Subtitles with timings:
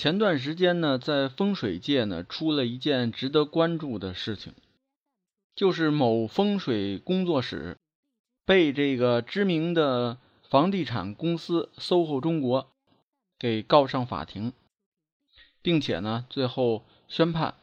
[0.00, 4.54] 前段时间呢，在风水界呢，出了一件值得关注的事情，
[5.54, 7.76] 就是某风水工作室
[8.46, 10.16] 被这个知名的
[10.48, 12.70] 房地产公司 SOHO 中国
[13.38, 14.54] 给告上法庭，
[15.60, 17.56] 并且呢，最后宣判，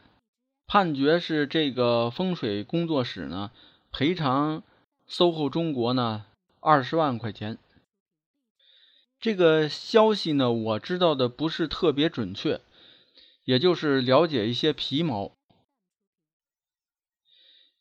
[0.67, 3.49] 判决是这个风水工作室呢
[3.91, 4.61] 赔偿
[5.09, 6.27] SOHO 中国呢
[6.59, 7.57] 二十万块钱。
[9.19, 12.61] 这个消息呢，我知道的不是特别准确，
[13.45, 15.31] 也就是了解一些皮毛。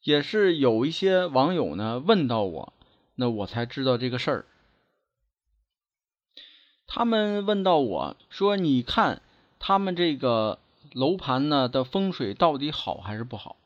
[0.02, 2.72] 也是有一些网友呢问到我，
[3.16, 4.46] 那我才知道这个事儿。
[6.86, 9.20] 他们问到我说：“你看
[9.58, 10.60] 他们这个
[10.92, 13.56] 楼盘呢的风水到底好还是不好？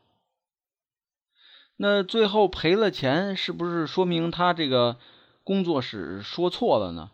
[1.76, 4.96] 那最后赔了钱，是不是说明他这个
[5.44, 7.12] 工作室说错了呢？”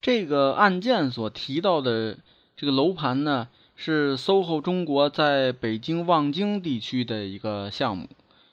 [0.00, 2.18] 这个案件所提到的
[2.56, 8.08] 这个楼盘呢，是 SOHO 中国在北京望京地区的一个项目，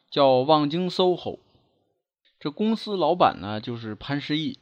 [0.10, 1.38] 叫望京 SOHO。
[2.40, 4.58] 这公司老板呢就是潘石屹。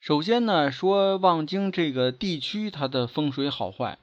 [0.00, 3.98] 首先呢，说望京这个地区它的风水好坏，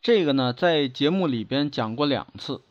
[0.00, 2.62] 这个呢在节目里边讲过两次，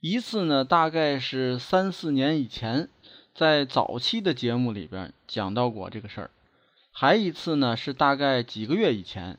[0.00, 2.88] 一次呢大概是三四年以前。
[3.34, 6.30] 在早期的节目里边讲到过这个事儿，
[6.90, 9.38] 还一次呢是大概几个月以前。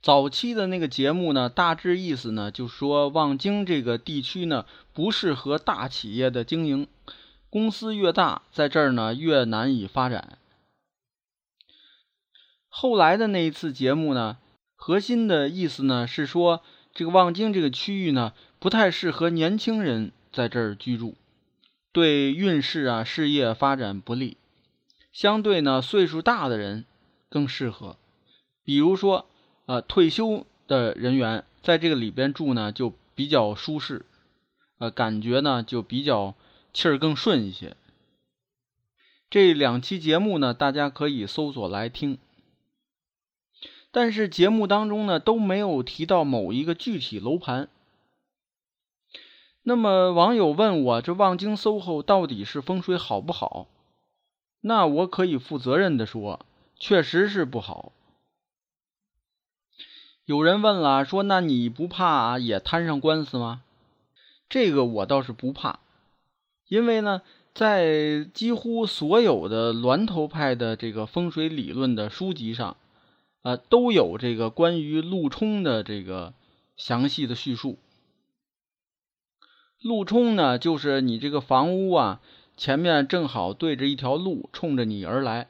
[0.00, 6.86] 早期的那个节目呢，大致意思呢就说望京这个地区呢不适合大企业的经营，
[7.50, 10.38] 公司越大，在这儿呢越难以发展。
[12.68, 14.38] 后来的那一次节目呢，
[14.76, 16.62] 核心的意思呢是说
[16.94, 21.16] 这个望京这个区域呢不太适合年轻人在这儿居住。
[21.96, 24.36] 对运势啊、事业发展不利，
[25.12, 26.84] 相对呢，岁数大的人
[27.30, 27.96] 更适合。
[28.62, 29.24] 比如说，
[29.64, 34.04] 呃，退休的人员在这个里边住呢，就比较舒适，
[34.76, 36.34] 呃，感觉呢就比较
[36.74, 37.78] 气儿更顺一些。
[39.30, 42.18] 这两期节目呢，大家可以搜索来听。
[43.90, 47.70] 但是节目当中呢，都没有提到某一个具体楼盘。
[49.68, 53.66] 那么网友问我，这望京 SOHO 到底是风水好不好？
[54.60, 56.46] 那我可以负责任的说，
[56.78, 57.90] 确实是不好。
[60.24, 63.62] 有人问了，说那你不怕也摊上官司吗？
[64.48, 65.80] 这个我倒是不怕，
[66.68, 67.22] 因为呢，
[67.52, 72.76] 在几乎所有的峦头派的这个风水理论的书籍上，
[73.42, 76.34] 呃，都有这个关于路冲的这个
[76.76, 77.78] 详细的叙述。
[79.82, 82.20] 路冲呢，就是你这个房屋啊，
[82.56, 85.48] 前面正好对着一条路，冲着你而来。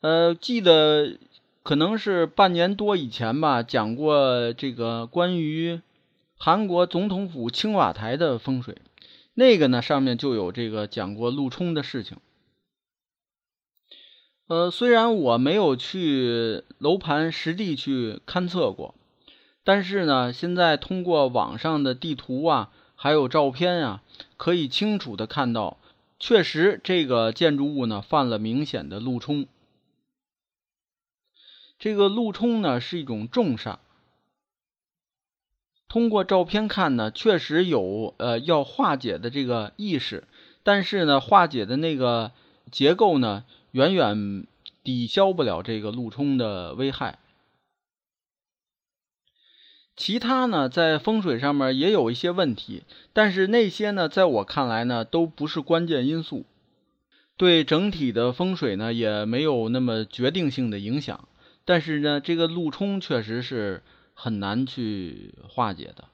[0.00, 1.18] 呃，记得
[1.62, 5.80] 可能是半年多以前吧，讲过这个关于
[6.36, 8.76] 韩国总统府青瓦台的风水，
[9.32, 12.18] 那个呢上面就有这个讲过路冲的事情。
[14.46, 18.94] 呃，虽然我没有去楼盘实地去勘测过，
[19.64, 22.70] 但是呢，现在通过网上的地图啊。
[23.04, 24.02] 还有照片啊，
[24.38, 25.76] 可以清楚的看到，
[26.18, 29.46] 确实这个建筑物呢犯了明显的路冲。
[31.78, 33.76] 这个路冲呢是一种重煞，
[35.86, 40.24] 通过照片看呢，确实有呃要化解的这个意识，
[40.62, 42.32] 但是呢化解的那个
[42.70, 44.46] 结构呢远远
[44.82, 47.18] 抵消不了这个路冲的危害。
[49.96, 52.82] 其他呢，在风水上面也有一些问题，
[53.12, 56.44] 但是那些呢，在我看来呢，都不是关键因素，
[57.36, 61.28] 对整体的风水呢，也没有那么决定性的影响。
[61.64, 63.82] 但是呢，这个路冲确实是
[64.14, 66.04] 很难去化解的。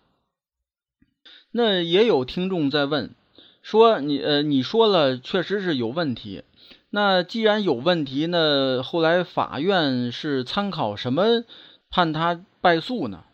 [1.50, 3.15] 那也有听众在问，
[3.62, 6.44] 说你呃，你说了确实是有问题，
[6.91, 11.44] 那既然有问题，那后来法院是参考什么
[11.88, 13.25] 判他败诉呢？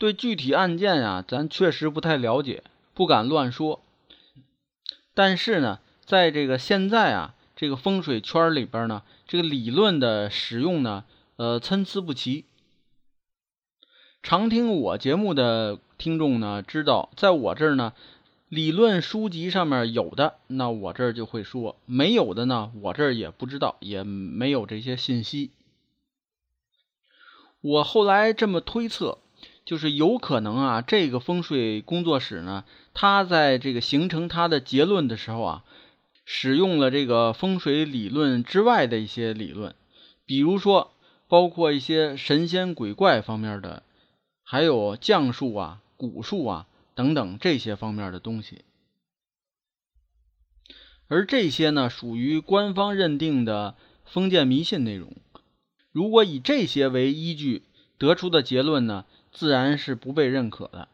[0.00, 2.64] 对具体案件呀，咱确实不太了解，
[2.94, 3.82] 不敢乱说。
[5.12, 11.04] 但是呢，在这个现在啊，这个风水圈里边呢，这个理论的使用呢，
[11.36, 12.46] 呃，参差不齐。
[14.22, 17.92] 常听我节目的听众呢，知道在我这儿呢，
[18.48, 25.50] 理论书籍上面有的，那我这儿就会说；没有的呢，我这儿也不知道，也没有这些信息。
[27.60, 29.18] 我后来这么推测，
[29.64, 32.64] 就是有可能啊，这个风水工作室呢，
[32.94, 35.64] 他在这个形成他的结论的时候啊，
[36.24, 39.74] 使用了这个风水理论之外的一些理论，
[40.26, 40.92] 比如说
[41.28, 43.84] 包括一些神仙鬼怪方面的，
[44.42, 48.64] 还有降术啊、蛊术啊等等这些方面的东西，
[51.06, 55.14] 而这些呢，属于官方认定的封建迷信内容。
[55.92, 57.62] 如果以这些为依据
[57.98, 60.88] 得出的结论呢，自然是不被认可的。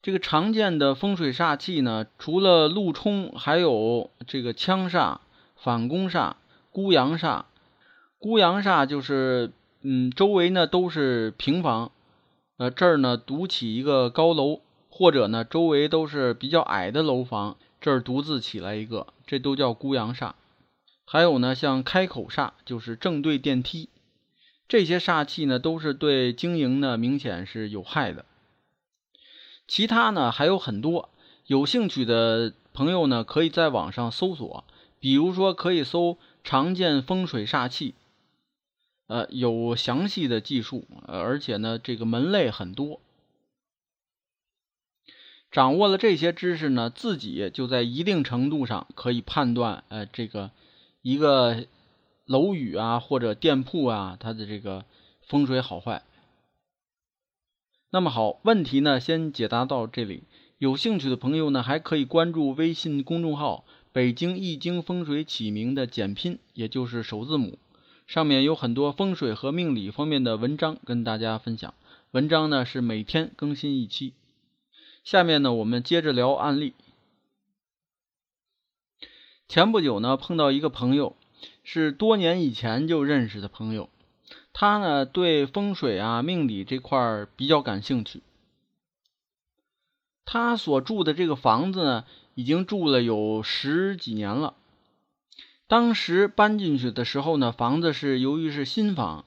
[0.00, 5.18] 这个常见的风水煞气呢，除了路冲，还有这个枪煞、
[5.56, 6.34] 反攻煞、
[6.70, 7.44] 孤阳煞。
[8.18, 11.92] 孤阳煞就是，嗯，周围呢都是平房，
[12.56, 20.32] 呃，这儿呢独起一个高楼，或者呢周围都是比较矮的楼房，这儿独自起来一个，这都叫孤阳煞。
[21.04, 23.88] 还有呢，像开口煞，就是正对电梯，
[24.68, 28.26] 这些煞气呢，都是对经营呢明显是有害的。
[29.66, 31.08] 其他呢还有很多，
[31.46, 34.64] 有兴趣的朋友呢，可以在网上搜索，
[35.00, 37.94] 比如说可以搜常见风水煞气，
[39.06, 43.00] 呃，有详细的技术，而且呢，这个门类很多。
[45.50, 50.50] 掌握了这些知识呢，自己就在一定程度上可以判断，呃，这个。
[51.00, 51.64] 一个
[52.28, 54.84] 楼宇啊，或者店铺啊，它的这个
[55.26, 56.02] 风水好坏。
[57.90, 60.24] 那么好，问题呢，先解答到这里。
[60.58, 67.58] 有兴趣的朋友呢，还可以关注微信公众号“北京易经风水起名”的简拼，也就是首字母，
[68.06, 71.72] 上面有很多风水和命理方面的文章跟大家分享。
[72.10, 74.12] 文章呢是每天更新一期。
[75.02, 76.74] 下面呢，我们接着聊案例。
[79.46, 81.16] 前不久呢，碰到一个朋友，
[81.70, 83.90] 是多年以前就认识的朋友。
[84.54, 88.22] 他呢对风水啊、命理这块比较感兴趣。
[90.24, 94.54] 他所住的这个房子呢，已经住了有十几年了。
[95.66, 99.26] 当时搬进去的时候呢，房子是由于是新房，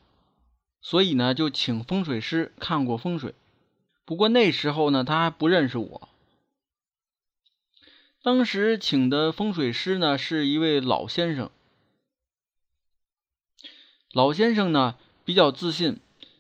[0.81, 3.35] 所以呢就请风水师看过风水。
[4.03, 6.09] 不过那时候呢，他还不认识我。
[8.23, 11.51] 当时请的风水师呢，是一位老先生。
[14.13, 15.99] 老先生呢比较自信，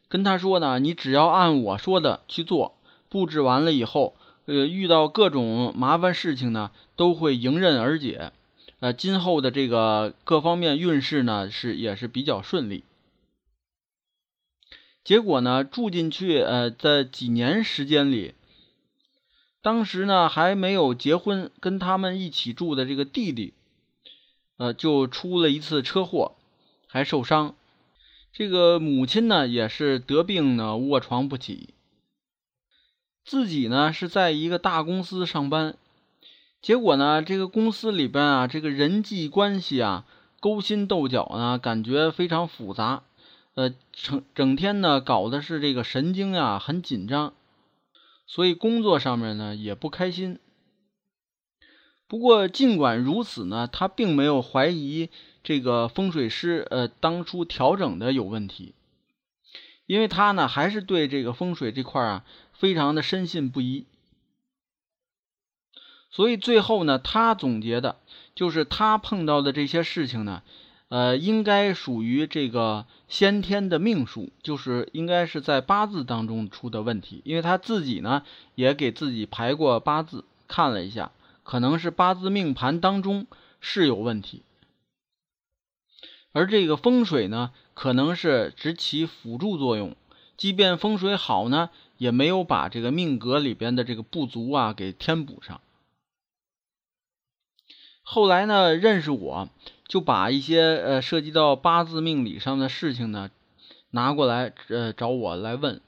[0.09, 2.77] 跟他说呢：“你只要按我说的去做，
[3.07, 4.15] 布置完了以后，
[4.45, 8.33] 呃，遇到各种麻烦事情呢，都会迎刃而解。
[8.81, 12.83] 呃，今后的这个各方面运势呢，是也是比较顺利。”
[15.03, 18.33] 结果呢，住进去，呃，在几年时间里。
[19.61, 23.53] 当时呢还没有结婚，跟他们一起住的这个弟弟，
[24.57, 26.35] 呃，就出了一次车祸，
[26.87, 27.55] 还受伤。
[28.33, 31.73] 这个母亲呢也是得病呢，卧床不起。
[33.23, 35.77] 自己呢是在一个大公司上班，
[36.61, 40.05] 结果呢这个公司里边啊，这个人际关系啊
[40.39, 43.03] 勾心斗角呢，感觉非常复杂，
[43.53, 47.33] 呃，整整天呢搞的是这个神经啊很紧张。
[48.25, 50.39] 所以工作上面呢也不开心。
[52.07, 55.09] 不过尽管如此呢，他并没有怀疑
[55.43, 58.73] 这个风水师呃当初调整的有问题，
[59.85, 63.85] 因为他呢还是对这个风水这块啊非常的深信不疑。
[66.09, 67.97] 所以最后呢，他总结的
[68.35, 70.43] 就是他碰到的这些事情呢。
[70.89, 77.21] 呃，应该属于这个先天的命数，就是应该是在八字当中出的问题。
[77.23, 78.23] 因为他自己呢，
[78.55, 83.25] 也给自己排过八字，看了一下，可能是八字命盘当中
[83.61, 84.43] 是有问题。
[86.31, 89.95] 而这个风水呢，可能是只起辅助作用，
[90.37, 95.61] 即便风水好呢，也没有把这个命格里边的这个不足啊给填补上。
[98.01, 99.49] 后来呢，认识我。
[99.91, 103.29] 就把一些呃涉及到八字命理上的事情呢
[103.89, 105.81] 拿过来呃找我来问。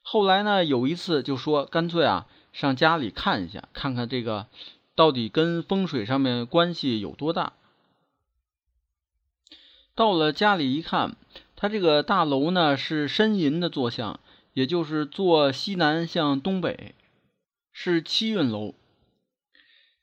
[0.00, 4.46] 后来呢有一次就说干脆啊上家里看一下，看看这个
[4.98, 7.52] 到底跟风水上面关系有多大。
[9.94, 11.16] 到了家里一看，
[11.54, 14.18] 他这个大楼呢是申寅的坐向，
[14.54, 16.96] 也就是坐西南向东北。
[17.70, 18.74] 是七运楼。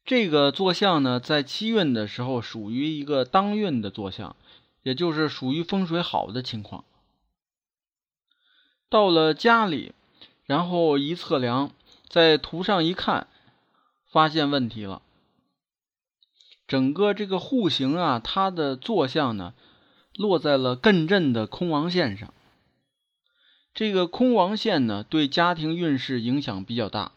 [0.06, 4.38] 这个坐向呢，在七运的时候属于一个当运的坐向，
[4.82, 6.86] 也就是属于风水好的情况。
[8.88, 9.92] 到了家里，
[10.46, 11.72] 然后一测量，
[12.08, 13.28] 在图上一看，
[14.16, 15.02] 发现问题了。
[16.66, 19.54] 整个这个户型啊，它的坐向呢，
[20.16, 22.34] 落在了艮震的空王线上。
[23.74, 27.12] 这个空王线呢，对家庭运势影响比较大。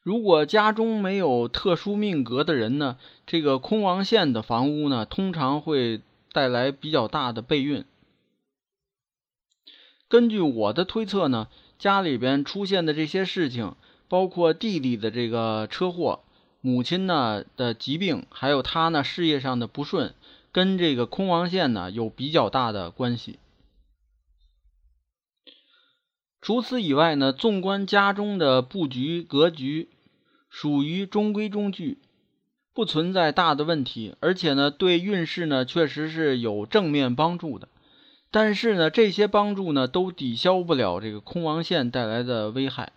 [0.00, 2.96] 如果家中没有特殊命格的人呢，
[3.26, 6.00] 这个空王线的房屋呢，通常会
[6.32, 7.84] 带来比较大的背运。
[10.08, 11.48] 根据我的推测呢，
[11.78, 13.74] 家里边出现的这些事情，
[14.14, 16.20] 包括弟弟的这个车祸。
[16.60, 20.14] 母亲呢的疾病，还有他呢事业上的不顺，
[20.52, 23.40] 跟这个空王线呢有比较大的关系。
[26.40, 29.88] 除此以外呢，纵观家中的布局格局，
[30.48, 31.98] 属于中规中矩，
[32.72, 37.66] 不存在大的问题，而且呢对运势呢确实是有正面帮助的。
[38.30, 42.92] 但是呢，这些帮助呢都抵消不了这个空王线带来的危害。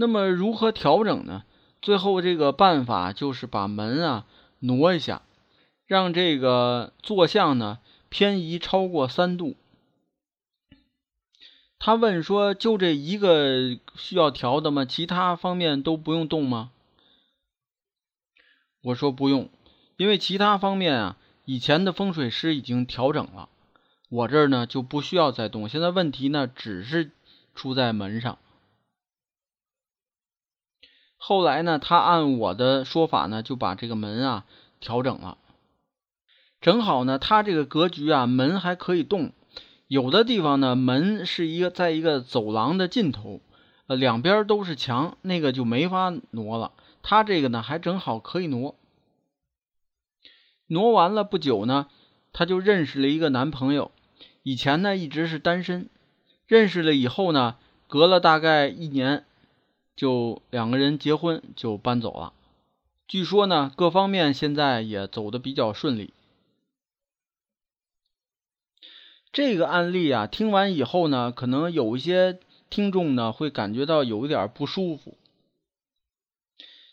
[0.00, 1.42] 那么如何调整呢？
[1.82, 4.26] 最后这个办法就是把门啊
[4.60, 5.22] 挪一下，
[5.86, 9.56] 让这个坐向呢偏移超过三度。
[11.80, 14.84] 他问说：“就这一个需要调的吗？
[14.84, 16.70] 其他方面都不用动吗？”
[18.82, 19.50] 我说不用，
[19.96, 23.48] 因为其他方面啊，以前的风水师已经调整了，
[24.10, 25.68] 我这儿呢就不需要再动。
[25.68, 27.10] 现在问题呢只是
[27.56, 28.38] 出在门上。
[31.20, 34.44] 后来呢，他按我的说法呢，就把这个门啊
[34.80, 35.36] 调整了。
[36.60, 39.32] 正好呢，他这个格局啊，门还可以动。
[39.88, 43.40] 有的地方呢，门是一个在一个走廊的尽头，
[43.88, 46.72] 呃，两边都是墙，那个就没法挪了。
[47.02, 48.76] 他这个呢，还正好可以挪。
[50.66, 51.88] 挪完了不久呢，
[52.32, 53.90] 他就认识了一个男朋友。
[54.42, 55.88] 以前呢，一直是单身。
[56.46, 57.56] 认识了以后呢，
[57.88, 59.24] 隔了大概一年。
[59.98, 62.32] 就两个人结婚就搬走了，
[63.08, 66.14] 据说呢，各方面现在也走的比较顺利。
[69.32, 72.38] 这个案例啊，听完以后呢，可能有一些
[72.70, 75.18] 听众呢会感觉到有一点不舒服，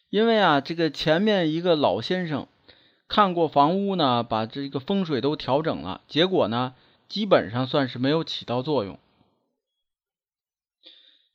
[0.09, 2.47] 因为啊，这个前面一个老先生
[3.07, 6.74] 看过房屋呢，把这个风水都调整了，结果呢，
[7.07, 8.97] 基本上算是没有起到作用。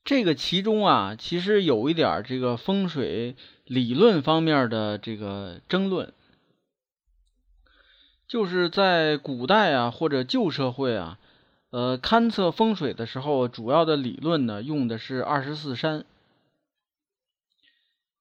[0.02, 6.12] 这个其中啊，其实有一点这个风水理论方面的这个争论，
[8.26, 11.18] 就是在古代啊或者旧社会啊，
[11.70, 16.04] 呃，勘测风水的时候，主要的理论呢用的是二十四山。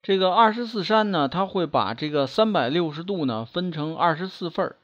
[0.02, 4.76] 这个二十四山呢，它会把这个三百六十度呢分成二十四份儿，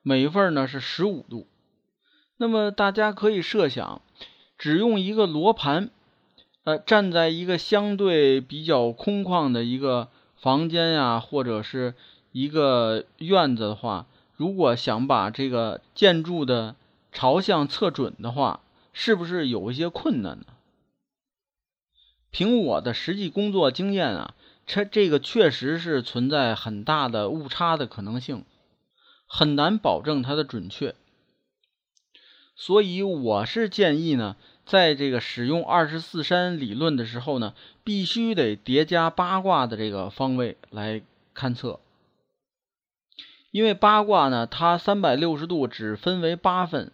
[0.00, 1.46] 每份呢是十五度。
[2.36, 4.00] 那么大家可以设想，
[4.56, 5.90] 只用一个罗盘。
[6.66, 11.94] 呃，站在一个相对比较空旷的一个房间呀，或者是
[12.32, 16.74] 一个院子的话，如果想把这个建筑的
[17.12, 20.46] 朝向测准的话，是不是有一些困难呢？
[22.32, 24.34] 凭我的实际工作经验啊，
[24.66, 28.44] 这这个确实是存在很大的误差的可能性，
[29.28, 30.96] 很难保证它的准确。
[32.56, 34.34] 所以我是建议呢。
[34.66, 37.54] 在这个使用二十四山理论的时候呢，
[37.84, 41.02] 必须得叠加八卦的这个方位来
[41.36, 41.78] 勘测，
[43.52, 46.90] 因为八卦呢，它三百六十度只分为八份，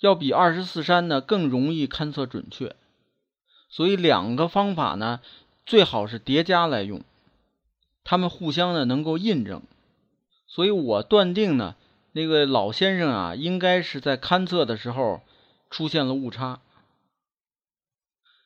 [0.00, 2.74] 要比二十四山呢更容易勘测准确，
[3.68, 5.20] 所以两个方法呢
[5.64, 7.00] 最好是叠加来用，
[8.02, 9.62] 他们互相呢能够印证，
[10.48, 11.76] 所以我断定呢，
[12.10, 15.20] 那个老先生啊，应该是在勘测的时候
[15.70, 16.60] 出现了误差。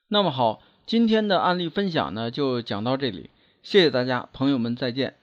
[0.08, 3.30] 那么好，今天的案例分享呢就讲到这里，
[3.62, 5.16] 谢谢大家，朋友们再见。